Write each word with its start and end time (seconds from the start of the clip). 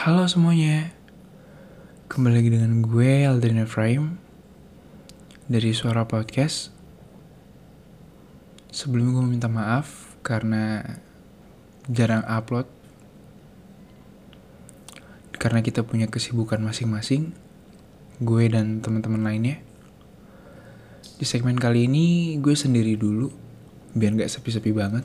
Halo 0.00 0.24
semuanya. 0.24 0.96
Kembali 2.08 2.40
lagi 2.40 2.48
dengan 2.56 2.80
gue 2.80 3.28
Aldrin 3.28 3.60
Efraim 3.60 4.16
Dari 5.44 5.76
Suara 5.76 6.08
Podcast. 6.08 6.72
Sebelumnya 8.72 9.20
gue 9.20 9.28
minta 9.28 9.52
maaf 9.52 10.16
Karena 10.24 10.80
Jarang 11.84 12.24
upload 12.24 12.64
Karena 15.36 15.60
kita 15.60 15.84
punya 15.84 16.08
kesibukan 16.08 16.64
masing-masing 16.64 17.36
Gue 18.24 18.48
dan 18.48 18.80
teman-teman 18.80 19.20
lainnya. 19.20 19.60
Di 21.20 21.28
segmen 21.28 21.60
kali 21.60 21.84
ini 21.84 22.40
Gue 22.40 22.56
sendiri 22.56 22.96
dulu 22.96 23.28
Biar 23.92 24.16
gak 24.16 24.32
sepi-sepi 24.32 24.72
banget. 24.72 25.04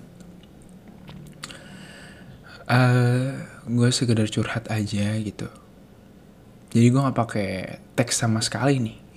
Uh, 2.72 3.55
gue 3.66 3.90
sekedar 3.90 4.30
curhat 4.30 4.70
aja 4.70 5.18
gitu. 5.18 5.50
Jadi 6.70 6.86
gue 6.92 7.02
nggak 7.02 7.18
pakai 7.18 7.50
teks 7.98 8.22
sama 8.22 8.40
sekali 8.42 8.78
nih. 8.82 9.00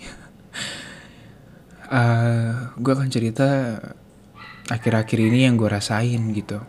Uh, 1.88 2.76
gue 2.76 2.92
akan 2.92 3.08
cerita 3.08 3.80
akhir-akhir 4.68 5.24
ini 5.24 5.48
yang 5.48 5.56
gue 5.56 5.72
rasain 5.72 6.20
gitu. 6.36 6.60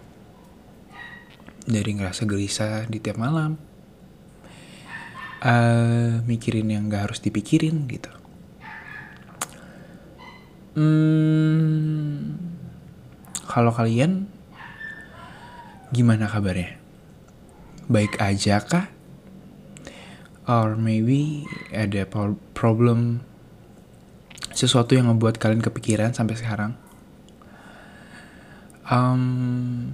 Dari 1.68 1.92
ngerasa 1.92 2.24
gelisah 2.24 2.88
di 2.88 3.04
tiap 3.04 3.20
malam. 3.20 3.60
Uh, 5.44 6.24
mikirin 6.24 6.72
yang 6.72 6.88
gak 6.88 7.12
harus 7.12 7.20
dipikirin 7.20 7.84
gitu. 7.92 8.08
Hmm, 10.80 12.40
kalau 13.44 13.76
kalian 13.76 14.32
gimana 15.92 16.32
kabarnya 16.32 16.80
baik 17.90 18.22
aja 18.22 18.62
kah? 18.62 18.88
Or 20.46 20.78
maybe 20.78 21.50
ada 21.74 22.06
problem 22.54 23.26
sesuatu 24.54 24.94
yang 24.94 25.10
membuat 25.10 25.42
kalian 25.42 25.62
kepikiran 25.62 26.14
sampai 26.14 26.38
sekarang. 26.38 26.78
Um, 28.90 29.94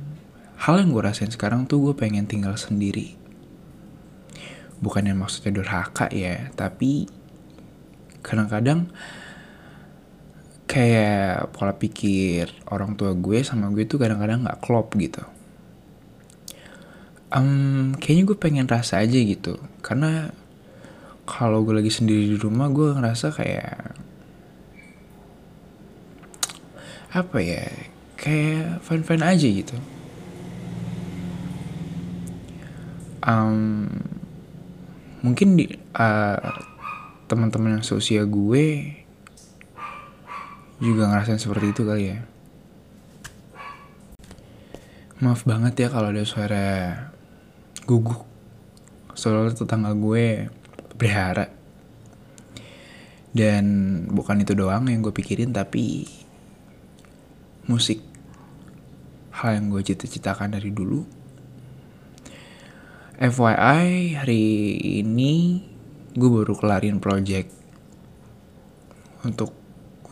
hal 0.59 0.79
yang 0.79 0.91
gue 0.91 1.03
rasain 1.03 1.31
sekarang 1.31 1.67
tuh 1.67 1.91
gue 1.91 1.93
pengen 1.95 2.27
tinggal 2.27 2.55
sendiri. 2.55 3.15
Bukan 4.79 5.07
yang 5.07 5.19
maksudnya 5.19 5.55
durhaka 5.55 6.11
ya, 6.11 6.51
tapi 6.55 7.07
kadang-kadang 8.23 8.91
kayak 10.65 11.55
pola 11.55 11.77
pikir 11.77 12.51
orang 12.67 12.99
tua 12.99 13.15
gue 13.15 13.39
sama 13.45 13.71
gue 13.71 13.85
tuh 13.85 14.01
kadang-kadang 14.01 14.43
gak 14.49 14.59
klop 14.65 14.91
gitu 14.97 15.21
um, 17.35 17.91
kayaknya 17.99 18.23
gue 18.31 18.37
pengen 18.39 18.67
rasa 18.71 19.03
aja 19.03 19.19
gitu. 19.19 19.59
Karena 19.83 20.31
kalau 21.27 21.61
gue 21.67 21.75
lagi 21.75 21.91
sendiri 21.91 22.31
di 22.31 22.37
rumah 22.39 22.71
gue 22.71 22.95
ngerasa 22.95 23.35
kayak 23.35 23.99
apa 27.15 27.37
ya 27.39 27.67
kayak 28.15 28.79
fun 28.83 29.23
aja 29.23 29.47
gitu. 29.47 29.75
Um, 33.25 33.89
mungkin 35.25 35.57
di 35.57 35.65
uh, 35.97 36.37
teman-teman 37.25 37.81
yang 37.81 37.85
seusia 37.85 38.21
gue 38.29 38.93
juga 40.77 41.09
ngerasain 41.09 41.41
seperti 41.41 41.73
itu 41.73 41.81
kali 41.81 42.13
ya. 42.13 42.19
Maaf 45.23 45.47
banget 45.47 45.73
ya 45.79 45.87
kalau 45.89 46.11
ada 46.11 46.21
suara 46.27 47.14
guguk 47.85 48.25
soalnya 49.15 49.55
tetangga 49.55 49.95
gue 49.95 50.49
berhara 50.99 51.47
dan 53.35 53.65
bukan 54.07 54.47
itu 54.47 54.55
doang 54.55 54.87
yang 54.87 55.03
gue 55.03 55.11
pikirin 55.11 55.51
tapi 55.51 56.07
musik. 57.67 57.99
Hal 59.35 59.59
yang 59.59 59.67
gue 59.67 59.83
cita-citakan 59.83 60.55
dari 60.55 60.71
dulu. 60.71 61.03
FYI 63.19 64.15
hari 64.15 64.43
ini 65.03 65.63
gue 66.15 66.29
baru 66.31 66.55
kelarin 66.55 67.03
project 67.03 67.51
untuk 69.27 69.51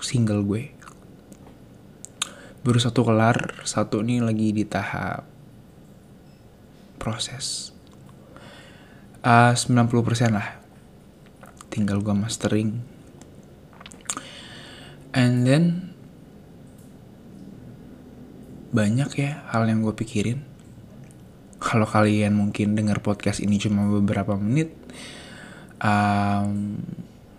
single 0.03 0.44
gue. 0.44 0.75
Baru 2.67 2.75
satu 2.75 3.07
kelar 3.07 3.63
satu 3.63 4.03
ini 4.03 4.19
lagi 4.19 4.51
di 4.51 4.67
tahap 4.67 5.32
proses. 7.03 7.75
Uh, 9.19 9.51
90% 9.51 10.31
lah. 10.31 10.63
Tinggal 11.67 11.99
gue 11.99 12.15
mastering. 12.15 12.79
And 15.11 15.43
then 15.43 15.91
banyak 18.71 19.11
ya 19.19 19.43
hal 19.51 19.67
yang 19.67 19.83
gue 19.83 19.91
pikirin. 19.91 20.39
Kalau 21.59 21.83
kalian 21.83 22.35
mungkin 22.39 22.75
dengar 22.75 23.03
podcast 23.03 23.43
ini 23.43 23.59
cuma 23.59 23.87
beberapa 23.87 24.35
menit 24.35 24.75
um, 25.79 26.79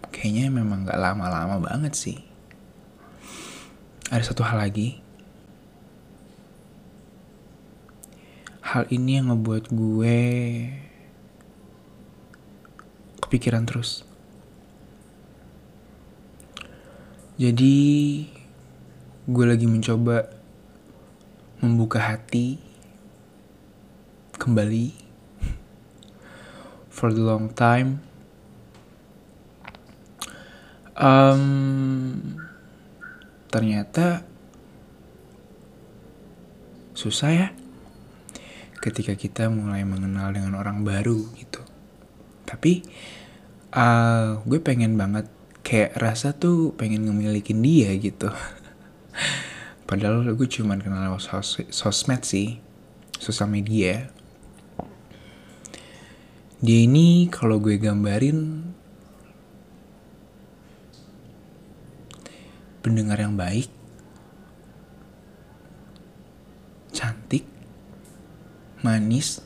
kayaknya 0.08 0.48
memang 0.48 0.88
gak 0.88 1.00
lama-lama 1.00 1.60
banget 1.60 1.92
sih. 1.92 2.18
Ada 4.08 4.32
satu 4.32 4.44
hal 4.44 4.60
lagi 4.60 5.03
hal 8.74 8.90
ini 8.90 9.22
yang 9.22 9.30
ngebuat 9.30 9.70
gue 9.70 10.18
kepikiran 13.22 13.62
terus. 13.70 14.02
Jadi 17.38 17.78
gue 19.30 19.44
lagi 19.46 19.70
mencoba 19.70 20.26
membuka 21.62 22.02
hati 22.02 22.58
kembali 24.42 24.90
for 26.98 27.14
the 27.14 27.22
long 27.22 27.54
time. 27.54 28.02
Um, 30.98 32.42
ternyata 33.54 34.26
susah 36.98 37.30
ya 37.30 37.48
ketika 38.84 39.16
kita 39.16 39.48
mulai 39.48 39.80
mengenal 39.88 40.28
dengan 40.36 40.60
orang 40.60 40.84
baru 40.84 41.24
gitu. 41.40 41.64
Tapi 42.44 42.84
uh, 43.72 44.44
gue 44.44 44.60
pengen 44.60 45.00
banget 45.00 45.24
kayak 45.64 45.96
rasa 45.96 46.36
tuh 46.36 46.76
pengen 46.76 47.08
ngemilikin 47.08 47.64
dia 47.64 47.96
gitu. 47.96 48.28
Padahal 49.88 50.28
gue 50.36 50.48
cuman 50.48 50.84
kenal 50.84 51.16
sos 51.16 51.64
sosmed 51.72 52.28
sih 52.28 52.60
sosial 53.16 53.48
media. 53.48 54.12
Dia 56.60 56.84
ini 56.84 57.32
kalau 57.32 57.56
gue 57.60 57.80
gambarin 57.80 58.68
pendengar 62.84 63.16
yang 63.16 63.32
baik 63.32 63.72
cantik 66.92 67.48
manis, 68.84 69.40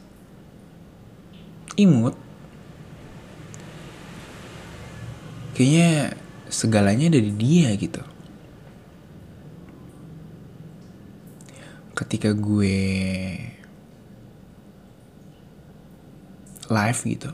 imut. 1.79 2.19
Kayaknya 5.55 6.19
segalanya 6.51 7.07
dari 7.15 7.31
dia 7.31 7.71
gitu. 7.79 8.03
Ketika 11.95 12.35
gue 12.35 12.79
live 16.69 17.01
gitu. 17.07 17.31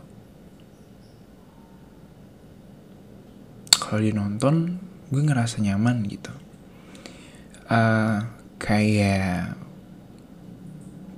Kalau 3.81 4.01
dia 4.01 4.15
nonton, 4.17 4.81
gue 5.13 5.23
ngerasa 5.25 5.61
nyaman 5.61 6.05
gitu. 6.09 6.33
Uh, 7.69 8.25
kayak 8.61 9.57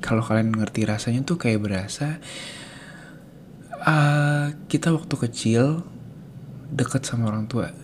kalau 0.06 0.22
kalian 0.22 0.54
ngerti 0.54 0.86
rasanya 0.86 1.26
tuh 1.26 1.34
kayak 1.34 1.66
berasa 1.66 2.22
uh, 3.82 4.54
kita 4.70 4.94
waktu 4.94 5.14
kecil 5.26 5.82
deket 6.70 7.02
sama 7.02 7.34
orang 7.34 7.50
tua. 7.50 7.74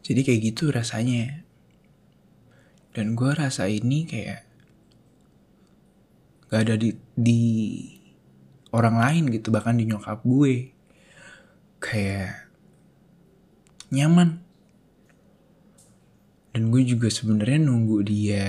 Jadi 0.00 0.20
kayak 0.24 0.40
gitu 0.40 0.72
rasanya. 0.72 1.44
Dan 2.90 3.14
gue 3.14 3.30
rasa 3.30 3.70
ini 3.70 4.08
kayak 4.08 4.42
gak 6.50 6.60
ada 6.66 6.74
di, 6.74 6.90
di 7.14 7.42
orang 8.74 8.98
lain 8.98 9.24
gitu, 9.30 9.52
bahkan 9.54 9.76
di 9.76 9.86
nyokap 9.86 10.24
gue. 10.24 10.72
Kayak 11.78 12.50
nyaman. 13.92 14.42
Dan 16.50 16.74
gue 16.74 16.82
juga 16.82 17.06
sebenarnya 17.06 17.62
nunggu 17.62 18.02
dia 18.02 18.48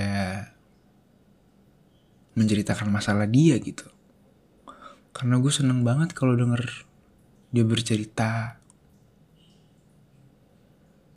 menceritakan 2.32 2.88
masalah 2.88 3.28
dia 3.28 3.60
gitu 3.60 3.84
Karena 5.12 5.36
gue 5.36 5.52
seneng 5.52 5.84
banget 5.84 6.16
kalau 6.16 6.32
denger 6.32 6.88
dia 7.52 7.64
bercerita. 7.68 8.56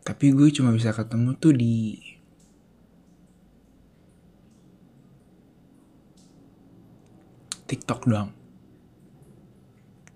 Tapi 0.04 0.26
gue 0.36 0.52
cuma 0.52 0.76
bisa 0.76 0.92
ketemu 0.92 1.32
tuh 1.40 1.56
di 1.56 1.96
TikTok 7.66 8.06
doang. 8.06 8.30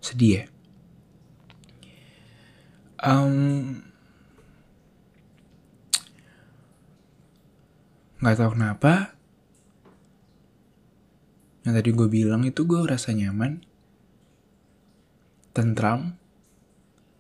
Sedih 0.04 0.44
ya. 0.44 0.46
Um, 3.00 3.80
nggak 8.20 8.36
tahu 8.36 8.60
kenapa 8.60 9.16
yang 11.68 11.74
tadi 11.76 11.90
gue 11.92 12.08
bilang 12.08 12.48
itu 12.48 12.64
gue 12.64 12.82
rasa 12.88 13.12
nyaman 13.12 13.62
tentram 15.52 16.16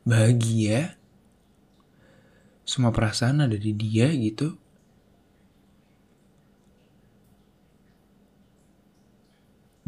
bahagia. 0.07 0.95
Semua 2.63 2.94
perasaan 2.94 3.44
ada 3.44 3.57
di 3.57 3.74
dia 3.74 4.07
gitu. 4.13 4.56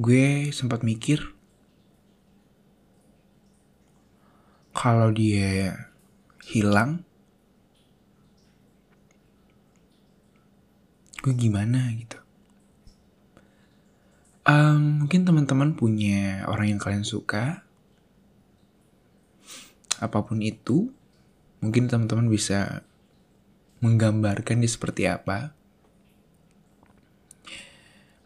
Gue 0.01 0.50
sempat 0.50 0.81
mikir 0.81 1.21
kalau 4.74 5.13
dia 5.13 5.77
hilang 6.42 7.06
gue 11.21 11.33
gimana 11.38 11.86
gitu 11.94 12.20
um, 14.51 15.06
mungkin 15.06 15.24
teman-teman 15.24 15.80
punya 15.80 16.44
orang 16.51 16.75
yang 16.75 16.80
kalian 16.81 17.07
suka 17.07 17.63
apa 20.03 20.19
pun 20.27 20.44
itu 20.44 20.92
mungkin 21.63 21.88
teman-teman 21.88 22.27
bisa 22.27 22.83
menggambarkan 23.80 24.59
dia 24.59 24.71
seperti 24.71 25.07
apa 25.07 25.56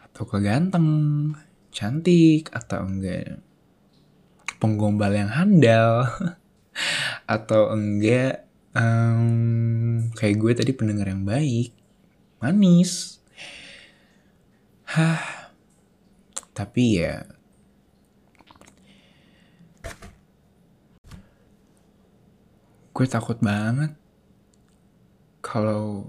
atau 0.01 0.23
keganteng 0.25 0.87
cantik 1.69 2.49
atau 2.49 2.87
enggak 2.87 3.43
penggombal 4.57 5.11
yang 5.11 5.29
handal 5.29 6.07
atau 7.35 7.75
enggak 7.75 8.47
um, 8.73 10.09
kayak 10.15 10.39
gue 10.39 10.51
tadi 10.55 10.71
pendengar 10.71 11.11
yang 11.11 11.27
baik 11.27 11.75
manis. 12.39 13.19
Hah. 14.85 15.44
Tapi 16.55 16.83
ya 17.03 17.19
gue 22.95 23.05
takut 23.11 23.35
banget 23.43 23.91
kalau 25.43 26.07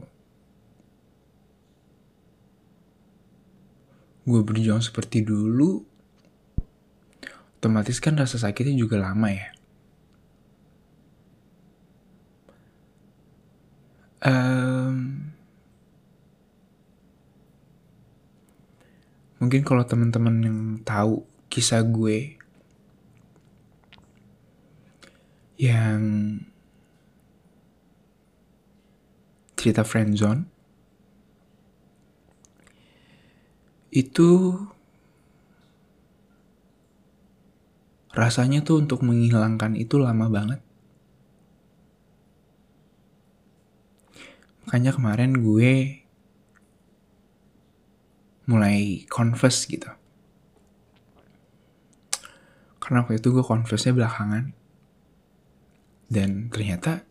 gue 4.22 4.40
berjuang 4.46 4.78
seperti 4.78 5.26
dulu 5.26 5.82
otomatis 7.58 7.98
kan 7.98 8.14
rasa 8.14 8.38
sakitnya 8.38 8.78
juga 8.78 9.02
lama 9.02 9.34
ya. 9.34 9.50
Um, 14.22 15.25
mungkin 19.36 19.60
kalau 19.66 19.84
teman-teman 19.84 20.36
yang 20.40 20.58
tahu 20.80 21.24
kisah 21.52 21.84
gue 21.84 22.36
yang 25.56 26.00
cerita 29.56 29.82
friendzone 29.84 30.44
itu 33.96 34.52
rasanya 38.16 38.64
tuh 38.64 38.80
untuk 38.80 39.04
menghilangkan 39.04 39.76
itu 39.76 40.00
lama 40.00 40.28
banget. 40.32 40.60
Makanya 44.64 44.92
kemarin 44.96 45.40
gue 45.40 46.04
mulai 48.46 49.02
confess 49.10 49.66
gitu. 49.66 49.90
Karena 52.78 53.02
waktu 53.02 53.18
itu 53.18 53.34
gue 53.34 53.42
confessnya 53.42 53.98
belakangan. 53.98 54.54
Dan 56.06 56.46
ternyata 56.54 57.02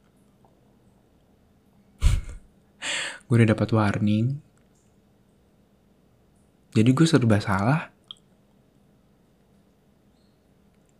gue 3.28 3.36
udah 3.36 3.52
dapat 3.52 3.70
warning. 3.76 4.40
Jadi 6.72 6.90
gue 6.96 7.08
serba 7.08 7.44
salah. 7.44 7.92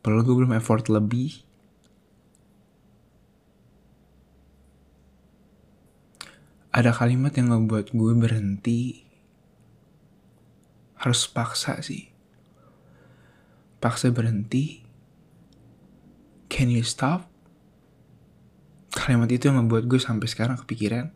Perlu 0.04 0.22
gue 0.28 0.36
belum 0.44 0.60
effort 0.60 0.92
lebih. 0.92 1.48
Ada 6.76 6.92
kalimat 6.92 7.32
yang 7.40 7.56
ngebuat 7.56 7.96
gue 7.96 8.12
berhenti 8.20 9.08
harus 11.06 11.30
paksa 11.30 11.78
sih. 11.86 12.10
Paksa 13.78 14.10
berhenti. 14.10 14.82
Can 16.50 16.74
you 16.74 16.82
stop? 16.82 17.30
Kalimat 18.90 19.30
itu 19.30 19.46
yang 19.46 19.62
membuat 19.62 19.86
gue 19.86 20.02
sampai 20.02 20.26
sekarang 20.26 20.58
kepikiran. 20.58 21.14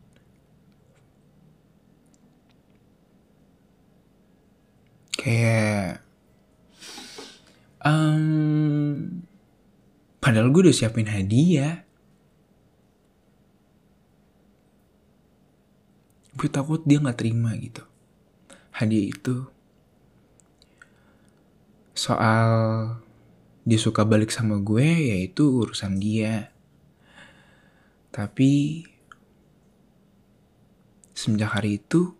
Kayak... 5.17 6.05
Um, 7.81 9.25
padahal 10.21 10.53
gue 10.53 10.69
udah 10.69 10.75
siapin 10.77 11.09
hadiah. 11.09 11.81
Gue 16.37 16.45
takut 16.45 16.85
dia 16.85 17.01
gak 17.01 17.25
terima 17.25 17.57
gitu. 17.57 17.81
Hadiah 18.69 19.09
itu 19.09 19.49
soal 21.99 22.51
dia 23.67 23.75
suka 23.75 24.07
balik 24.07 24.31
sama 24.31 24.55
gue 24.63 24.87
yaitu 24.87 25.43
urusan 25.51 25.99
dia. 25.99 26.55
Tapi 28.15 28.87
semenjak 31.11 31.59
hari 31.59 31.83
itu 31.83 32.15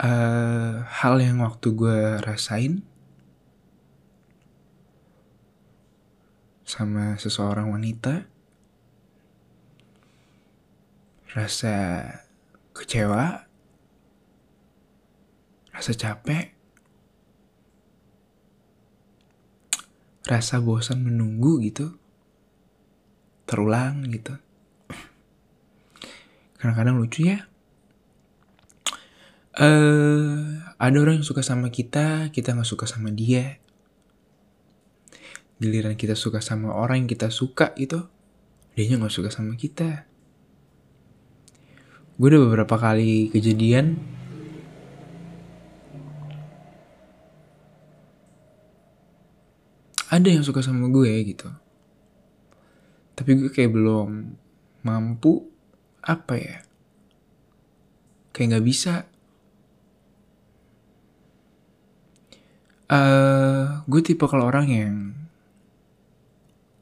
uh, 0.00 0.88
hal 0.88 1.20
yang 1.20 1.44
waktu 1.44 1.76
gue 1.76 2.00
rasain 2.24 2.80
sama 6.64 7.20
seseorang 7.20 7.68
wanita 7.68 8.24
rasa 11.36 11.76
kecewa 12.72 13.49
rasa 15.80 15.96
capek, 15.96 16.52
rasa 20.28 20.60
bosan 20.60 21.00
menunggu 21.00 21.56
gitu, 21.64 21.96
terulang 23.48 24.04
gitu. 24.12 24.36
Kadang-kadang 26.60 27.00
lucu 27.00 27.32
ya. 27.32 27.48
Uh, 29.56 30.60
ada 30.76 30.96
orang 31.00 31.24
yang 31.24 31.26
suka 31.26 31.40
sama 31.40 31.72
kita, 31.72 32.28
kita 32.28 32.52
nggak 32.52 32.68
suka 32.68 32.84
sama 32.84 33.08
dia. 33.08 33.56
Giliran 35.64 35.96
kita 35.96 36.12
suka 36.12 36.44
sama 36.44 36.76
orang 36.76 37.08
yang 37.08 37.08
kita 37.08 37.32
suka 37.32 37.72
itu, 37.80 38.04
dia 38.76 39.00
nggak 39.00 39.16
suka 39.16 39.32
sama 39.32 39.56
kita. 39.56 40.04
Gue 42.20 42.36
udah 42.36 42.52
beberapa 42.52 42.76
kali 42.76 43.32
kejadian 43.32 44.19
ada 50.10 50.28
yang 50.28 50.42
suka 50.42 50.60
sama 50.60 50.90
gue 50.90 51.10
gitu. 51.22 51.46
Tapi 53.14 53.30
gue 53.38 53.50
kayak 53.54 53.70
belum 53.70 54.34
mampu 54.82 55.46
apa 56.02 56.34
ya 56.34 56.58
kayak 58.34 58.56
nggak 58.56 58.66
bisa. 58.66 58.94
Uh, 62.90 63.86
gue 63.86 64.02
tipe 64.02 64.26
kalau 64.26 64.50
orang 64.50 64.66
yang 64.66 64.94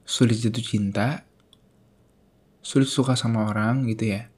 sulit 0.08 0.40
jatuh 0.40 0.64
cinta 0.64 1.28
sulit 2.64 2.88
suka 2.88 3.12
sama 3.12 3.48
orang 3.48 3.84
gitu 3.88 4.12
ya. 4.12 4.28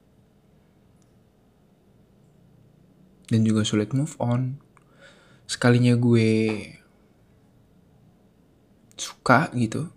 Dan 3.31 3.47
juga 3.47 3.63
sulit 3.63 3.95
move 3.95 4.15
on. 4.19 4.59
Sekalinya 5.47 5.95
gue 5.95 6.80
suka 9.01 9.49
gitu, 9.57 9.89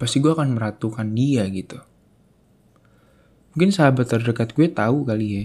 pasti 0.00 0.24
gue 0.24 0.32
akan 0.32 0.56
meratukan 0.56 1.04
dia 1.12 1.44
gitu. 1.52 1.76
Mungkin 3.52 3.70
sahabat 3.70 4.08
terdekat 4.08 4.56
gue 4.56 4.72
tahu 4.72 5.04
kali 5.04 5.26
ya. 5.28 5.44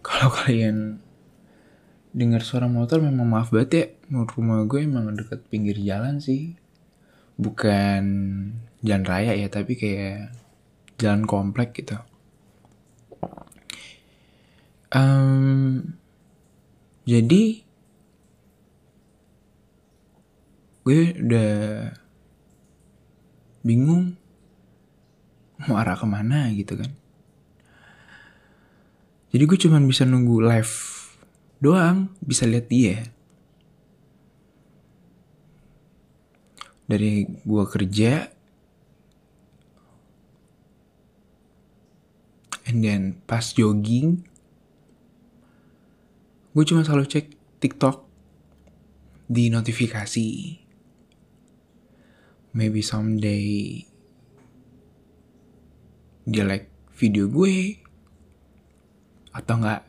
Kalau 0.06 0.32
kalian 0.32 1.04
dengar 2.10 2.42
suara 2.42 2.66
motor 2.66 3.04
memang 3.04 3.28
maaf 3.28 3.52
banget 3.52 3.70
ya. 3.70 3.84
Menurut 4.08 4.32
rumah 4.34 4.64
gue 4.64 4.80
emang 4.82 5.12
deket 5.12 5.44
pinggir 5.52 5.76
jalan 5.78 6.18
sih. 6.18 6.56
Bukan 7.36 8.02
jalan 8.80 9.04
raya 9.04 9.36
ya, 9.36 9.46
tapi 9.52 9.76
kayak 9.76 10.32
jalan 10.96 11.28
komplek 11.28 11.76
gitu. 11.76 12.00
Um, 14.90 15.94
jadi 17.06 17.62
gue 20.80 21.12
udah 21.12 21.52
bingung 23.60 24.16
mau 25.60 25.76
arah 25.76 25.96
ke 25.96 26.06
mana 26.08 26.48
gitu 26.56 26.76
kan. 26.80 26.88
Jadi 29.30 29.42
gue 29.46 29.58
cuman 29.68 29.84
bisa 29.86 30.08
nunggu 30.08 30.42
live 30.42 30.74
doang, 31.60 32.10
bisa 32.24 32.48
lihat 32.48 32.66
dia. 32.66 33.04
Dari 36.90 37.22
gue 37.22 37.64
kerja, 37.70 38.26
and 42.66 42.82
then 42.82 43.22
pas 43.30 43.54
jogging, 43.54 44.26
gue 46.50 46.64
cuma 46.66 46.82
selalu 46.82 47.06
cek 47.06 47.30
TikTok 47.62 48.02
di 49.30 49.46
notifikasi 49.54 50.26
maybe 52.50 52.82
someday 52.82 53.86
dia 56.26 56.44
like 56.46 56.70
video 56.94 57.30
gue 57.30 57.78
atau 59.30 59.54
enggak 59.56 59.82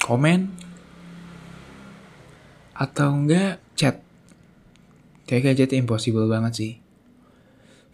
komen 0.00 0.52
atau 2.76 3.08
enggak 3.10 3.58
chat. 3.72 4.04
Kayak 5.26 5.52
gadget 5.52 5.74
impossible 5.74 6.28
banget 6.28 6.52
sih. 6.54 6.72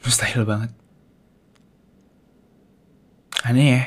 Mustahil 0.03 0.43
banget. 0.45 0.71
Aneh 3.47 3.69
ya. 3.73 3.85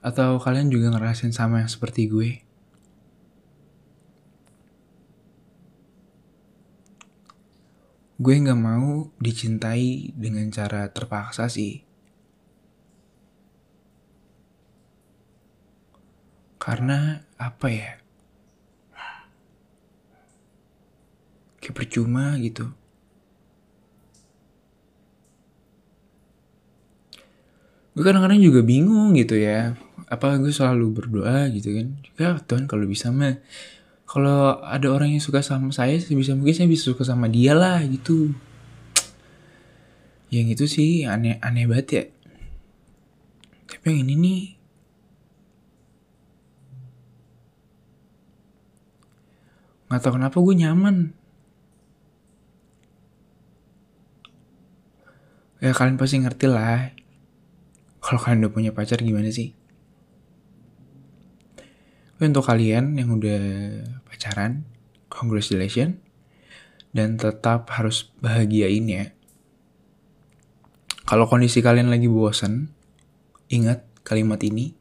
Atau 0.00 0.40
kalian 0.40 0.72
juga 0.72 0.94
ngerasain 0.94 1.34
sama 1.34 1.60
yang 1.60 1.68
seperti 1.68 2.08
gue 2.08 2.49
gue 8.20 8.34
nggak 8.36 8.60
mau 8.60 9.08
dicintai 9.16 10.12
dengan 10.12 10.52
cara 10.52 10.92
terpaksa 10.92 11.48
sih. 11.48 11.80
Karena 16.60 17.24
apa 17.40 17.66
ya? 17.72 17.96
Kayak 21.64 21.76
percuma 21.80 22.36
gitu. 22.44 22.68
Gue 27.96 28.04
kadang-kadang 28.04 28.44
juga 28.44 28.60
bingung 28.60 29.16
gitu 29.16 29.40
ya. 29.40 29.80
Apa 30.12 30.36
gue 30.36 30.52
selalu 30.52 30.92
berdoa 30.92 31.48
gitu 31.56 31.72
kan. 31.72 31.96
Ya 32.20 32.36
Tuhan 32.36 32.68
kalau 32.68 32.84
bisa 32.84 33.08
mah 33.08 33.40
kalau 34.10 34.58
ada 34.66 34.90
orang 34.90 35.14
yang 35.14 35.22
suka 35.22 35.38
sama 35.38 35.70
saya 35.70 35.94
sebisa 36.02 36.34
mungkin 36.34 36.50
saya 36.50 36.66
bisa 36.66 36.90
suka 36.90 37.06
sama 37.06 37.30
dia 37.30 37.54
lah 37.54 37.78
gitu. 37.86 38.34
Yang 40.34 40.46
itu 40.58 40.64
sih 40.66 40.90
aneh 41.06 41.38
aneh 41.38 41.70
banget 41.70 41.86
ya. 41.94 42.04
Tapi 43.70 43.86
yang 43.86 44.10
ini 44.10 44.14
nih. 44.18 44.42
Nggak 49.86 50.00
tahu 50.02 50.12
kenapa 50.18 50.36
gue 50.42 50.54
nyaman. 50.58 50.96
Ya 55.62 55.70
kalian 55.70 56.02
pasti 56.02 56.18
ngerti 56.18 56.50
lah. 56.50 56.90
Kalau 58.02 58.18
kalian 58.18 58.42
udah 58.42 58.50
punya 58.58 58.70
pacar 58.74 58.98
gimana 58.98 59.30
sih 59.30 59.59
untuk 62.28 62.44
kalian 62.44 63.00
yang 63.00 63.16
udah 63.16 63.40
pacaran, 64.04 64.68
congratulations. 65.08 65.96
Dan 66.90 67.16
tetap 67.16 67.70
harus 67.72 68.10
bahagiain 68.18 68.84
ya. 68.84 69.14
Kalau 71.06 71.30
kondisi 71.30 71.64
kalian 71.64 71.88
lagi 71.88 72.10
bosan, 72.10 72.68
ingat 73.48 73.86
kalimat 74.04 74.42
ini. 74.42 74.74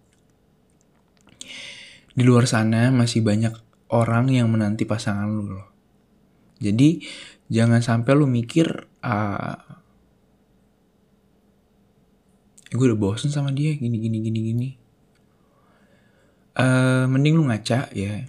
Di 2.12 2.24
luar 2.26 2.50
sana 2.50 2.92
masih 2.92 3.24
banyak 3.24 3.54
orang 3.94 4.28
yang 4.34 4.52
menanti 4.52 4.84
pasangan 4.84 5.30
lu 5.30 5.54
loh. 5.56 5.70
Jadi 6.60 7.06
jangan 7.48 7.80
sampai 7.80 8.12
lu 8.18 8.28
mikir, 8.28 8.68
uh, 9.06 9.58
gue 12.70 12.86
udah 12.86 13.00
bosen 13.00 13.34
sama 13.34 13.50
dia 13.50 13.74
gini 13.74 13.98
gini 13.98 14.18
gini 14.22 14.40
gini 14.46 14.70
uh, 16.58 17.06
mending 17.06 17.38
lu 17.38 17.46
ngaca 17.46 17.92
ya. 17.94 18.26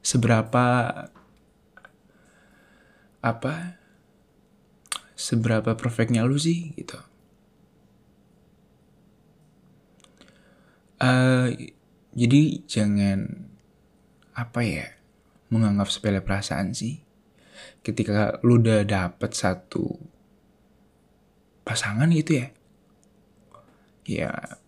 Seberapa 0.00 0.64
apa 3.20 3.76
seberapa 5.12 5.76
perfectnya 5.76 6.24
lu 6.24 6.40
sih 6.40 6.72
gitu. 6.78 6.96
Uh, 11.00 11.52
jadi 12.12 12.64
jangan 12.68 13.48
apa 14.36 14.60
ya 14.64 14.86
menganggap 15.52 15.92
sepele 15.92 16.24
perasaan 16.24 16.72
sih. 16.72 17.04
Ketika 17.84 18.40
lu 18.40 18.60
udah 18.60 18.84
dapet 18.84 19.36
satu 19.36 20.00
pasangan 21.64 22.08
gitu 22.12 22.40
ya. 22.40 22.48
Ya 24.08 24.59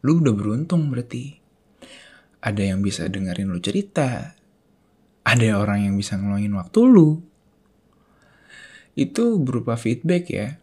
lu 0.00 0.20
udah 0.20 0.34
beruntung 0.34 0.88
berarti. 0.88 1.40
Ada 2.40 2.72
yang 2.72 2.80
bisa 2.80 3.04
dengerin 3.04 3.52
lu 3.52 3.60
cerita. 3.60 4.32
Ada 5.24 5.60
orang 5.60 5.84
yang 5.88 5.94
bisa 6.00 6.16
ngeluangin 6.16 6.56
waktu 6.56 6.80
lu. 6.88 7.20
Itu 8.96 9.36
berupa 9.40 9.76
feedback 9.76 10.24
ya. 10.32 10.56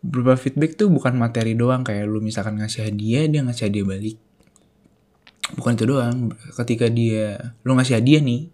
Berupa 0.00 0.36
feedback 0.36 0.76
tuh 0.76 0.92
bukan 0.92 1.16
materi 1.16 1.56
doang 1.56 1.84
kayak 1.84 2.08
lu 2.08 2.20
misalkan 2.20 2.60
ngasih 2.60 2.88
hadiah, 2.88 3.24
dia 3.28 3.40
ngasih 3.44 3.68
hadiah 3.68 3.86
balik. 3.88 4.16
Bukan 5.56 5.76
itu 5.76 5.84
doang. 5.88 6.32
Ketika 6.56 6.88
dia, 6.88 7.56
lu 7.64 7.76
ngasih 7.76 8.00
hadiah 8.00 8.22
nih, 8.22 8.48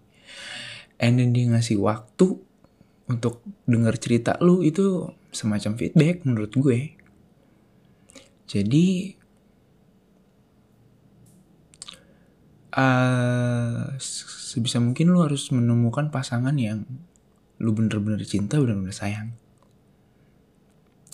and 0.97 1.21
then 1.21 1.31
dia 1.31 1.45
ngasih 1.47 1.77
waktu 1.79 2.41
untuk 3.07 3.39
denger 3.63 3.95
cerita 4.03 4.35
lu 4.43 4.59
itu 4.65 5.07
semacam 5.31 5.79
feedback 5.79 6.27
menurut 6.27 6.51
gue. 6.51 6.96
Jadi 8.47 9.11
uh, 12.71 13.91
sebisa 13.99 14.79
mungkin 14.79 15.11
lu 15.11 15.19
harus 15.19 15.51
menemukan 15.51 16.07
pasangan 16.13 16.55
yang 16.55 16.87
lu 17.59 17.73
bener-bener 17.73 18.21
cinta, 18.23 18.61
bener-bener 18.61 18.95
sayang. 18.95 19.35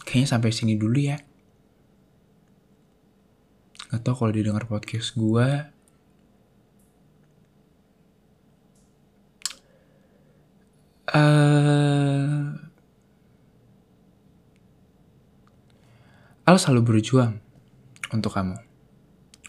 Kayaknya 0.04 0.30
sampai 0.30 0.52
sini 0.52 0.78
dulu 0.78 1.00
ya. 1.00 1.18
Gak 3.90 4.04
tau 4.04 4.14
kalau 4.14 4.36
didengar 4.36 4.68
podcast 4.68 5.16
gue. 5.16 5.50
Uh, 11.14 12.58
Al 16.54 16.62
selalu 16.62 16.86
berjuang 16.86 17.42
untuk 18.14 18.38
kamu. 18.38 18.54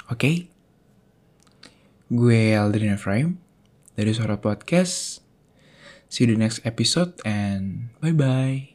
Oke? 0.08 0.16
Okay? 0.16 0.36
Gue 2.08 2.56
Aldrin 2.56 2.96
Efraim 2.96 3.36
dari 3.92 4.16
Suara 4.16 4.40
Podcast. 4.40 5.20
See 6.08 6.24
you 6.24 6.32
the 6.32 6.40
next 6.40 6.64
episode 6.64 7.12
and 7.28 7.92
bye-bye. 8.00 8.73